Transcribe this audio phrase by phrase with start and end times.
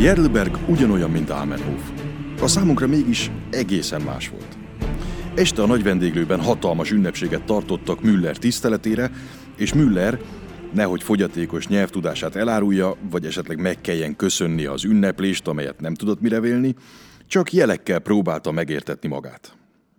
[0.00, 1.90] Jerlberg ugyanolyan, mint Almenhof.
[2.42, 4.58] A számunkra mégis egészen más volt.
[5.34, 9.10] Este a nagy vendéglőben hatalmas ünnepséget tartottak Müller tiszteletére,
[9.56, 10.20] és Müller,
[10.72, 16.40] nehogy fogyatékos nyelvtudását elárulja, vagy esetleg meg kelljen köszönni az ünneplést, amelyet nem tudott mire
[16.40, 16.74] vélni,
[17.26, 19.56] csak jelekkel próbálta megértetni magát.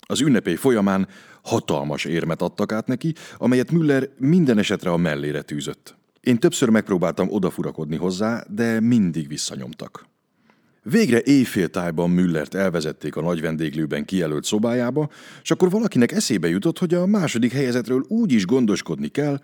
[0.00, 1.08] Az ünnepély folyamán
[1.42, 6.00] hatalmas érmet adtak át neki, amelyet Müller minden esetre a mellére tűzött.
[6.22, 10.06] Én többször megpróbáltam odafurakodni hozzá, de mindig visszanyomtak.
[10.82, 15.10] Végre éjféltájban Müllert elvezették a nagy vendéglőben kijelölt szobájába,
[15.42, 19.40] és akkor valakinek eszébe jutott, hogy a második helyezetről úgy is gondoskodni kell,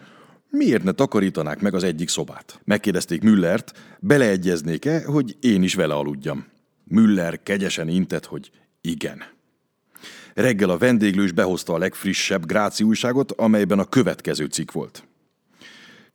[0.51, 2.61] miért ne takarítanák meg az egyik szobát.
[2.65, 6.47] Megkérdezték Müllert, beleegyeznék-e, hogy én is vele aludjam.
[6.85, 9.23] Müller kegyesen intett, hogy igen.
[10.35, 15.09] Reggel a vendéglős behozta a legfrissebb Gráci újságot, amelyben a következő cikk volt.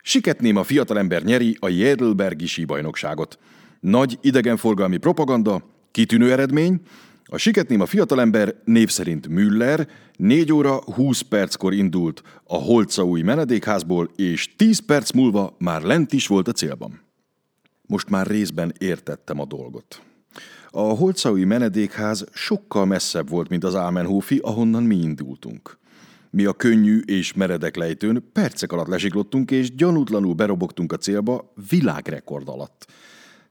[0.06, 3.40] Siketném a fiatalember nyeri a Jedelbergi síbajnokságot.
[3.80, 6.82] Nagy idegenforgalmi propaganda, kitűnő eredmény,
[7.26, 9.88] a Siketném a fiatalember név szerint Müller
[10.18, 16.28] 4 óra 20 perckor indult a Holcaúj menedékházból, és 10 perc múlva már lent is
[16.28, 17.02] volt a célban.
[17.88, 20.02] Most már részben értettem a dolgot.
[20.70, 25.78] A Holcaui menedékház sokkal messzebb volt, mint az Ámenhófi, ahonnan mi indultunk.
[26.36, 32.50] Mi a könnyű és meredek lejtőn percek alatt lesiklottunk, és gyanútlanul berobogtunk a célba világrekord
[32.50, 32.88] alatt.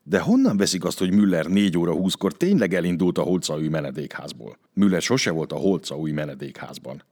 [0.02, 4.58] De honnan veszik azt, hogy Müller 4 óra 20-kor tényleg elindult a Holcaui menedékházból?
[4.72, 7.02] Müller sose volt a Holcaui menedékházban.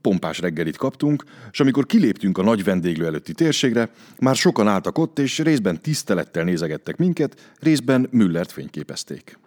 [0.00, 5.18] Pompás reggelit kaptunk, és amikor kiléptünk a nagy vendéglő előtti térségre, már sokan álltak ott,
[5.18, 9.38] és részben tisztelettel nézegettek minket, részben Müllert fényképezték.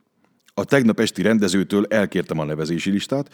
[0.54, 3.30] A tegnap esti rendezőtől elkértem a nevezési listát,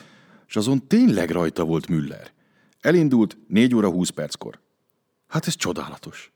[0.48, 2.32] és azon tényleg rajta volt Müller.
[2.82, 4.60] Elindult 4 óra 20 perckor.
[5.28, 6.32] Hát ez csodálatos.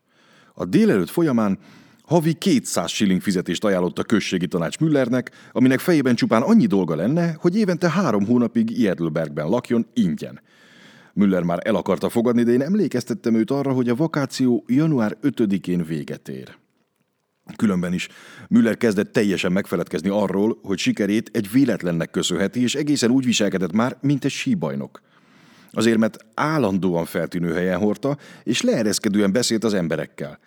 [0.54, 1.58] A délelőtt folyamán
[2.04, 7.36] havi 200 shilling fizetést ajánlott a községi tanács Müllernek, aminek fejében csupán annyi dolga lenne,
[7.38, 10.40] hogy évente három hónapig Jedlbergben lakjon ingyen.
[11.12, 15.84] Müller már el akarta fogadni, de én emlékeztettem őt arra, hogy a vakáció január 5-én
[15.84, 16.58] véget ér.
[17.56, 18.08] Különben is
[18.48, 23.96] Müller kezdett teljesen megfeledkezni arról, hogy sikerét egy véletlennek köszönheti, és egészen úgy viselkedett már,
[24.00, 25.00] mint egy síbajnok.
[25.70, 30.38] Azért, mert állandóan feltűnő helyen hordta, és leereszkedően beszélt az emberekkel.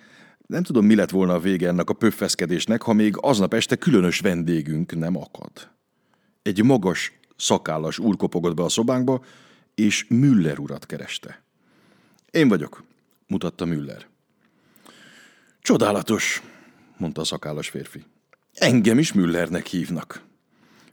[0.47, 4.19] Nem tudom, mi lett volna a vége ennek a pöffeszkedésnek, ha még aznap este különös
[4.19, 5.51] vendégünk nem akad.
[6.41, 9.23] Egy magas, szakállas úr kopogott be a szobánkba,
[9.75, 11.43] és Müller urat kereste.
[12.31, 12.83] Én vagyok,
[13.27, 14.07] mutatta Müller.
[15.61, 16.41] Csodálatos,
[17.01, 18.03] mondta a szakállas férfi.
[18.53, 20.23] Engem is Müllernek hívnak.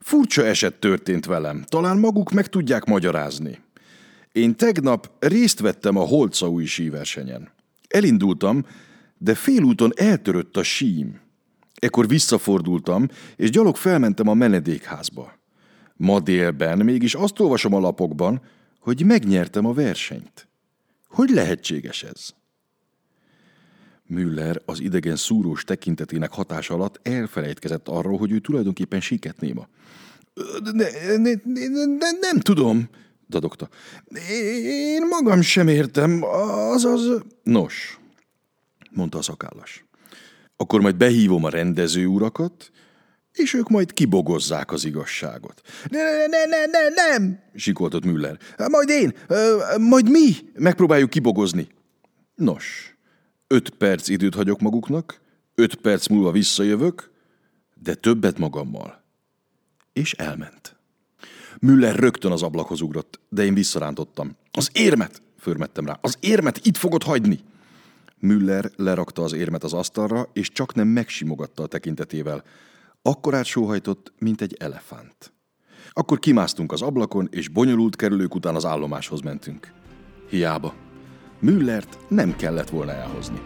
[0.00, 3.58] Furcsa eset történt velem, talán maguk meg tudják magyarázni.
[4.32, 7.52] Én tegnap részt vettem a Holcaúj síversenyen.
[7.88, 8.66] Elindultam,
[9.18, 11.20] de félúton eltörött a sím.
[11.74, 15.32] Ekkor visszafordultam, és gyalog felmentem a menedékházba.
[15.96, 18.42] Ma délben mégis azt olvasom a lapokban,
[18.80, 20.48] hogy megnyertem a versenyt.
[21.08, 22.30] Hogy lehetséges ez?
[24.08, 29.02] Müller az idegen szúrós tekintetének hatása alatt elfelejtkezett arról, hogy ő tulajdonképpen
[29.38, 29.68] néma.
[30.72, 32.88] Ne, ne, ne, ne, nem tudom,
[33.28, 33.68] dadogta.
[34.64, 36.22] Én magam sem értem,
[36.72, 37.22] azaz...
[37.42, 37.98] Nos,
[38.90, 39.84] mondta a szakállas.
[40.56, 42.70] Akkor majd behívom a rendező urakat,
[43.32, 45.60] és ők majd kibogozzák az igazságot.
[45.90, 48.38] Ne, ne, ne, ne, nem, sikoltott Müller.
[48.68, 49.14] Majd én,
[49.78, 51.68] majd mi megpróbáljuk kibogozni.
[52.34, 52.96] Nos,
[53.48, 55.20] öt perc időt hagyok maguknak,
[55.54, 57.10] öt perc múlva visszajövök,
[57.82, 59.02] de többet magammal.
[59.92, 60.76] És elment.
[61.60, 64.36] Müller rögtön az ablakhoz ugrott, de én visszarántottam.
[64.50, 65.22] Az érmet!
[65.38, 65.98] Förmettem rá.
[66.00, 67.40] Az érmet itt fogod hagyni!
[68.18, 72.44] Müller lerakta az érmet az asztalra, és csak nem megsimogatta a tekintetével.
[73.02, 75.32] Akkorát sóhajtott, mint egy elefánt.
[75.92, 79.72] Akkor kimásztunk az ablakon, és bonyolult kerülők után az állomáshoz mentünk.
[80.28, 80.74] Hiába.
[81.40, 83.38] Müllert nem kellett volna elhozni.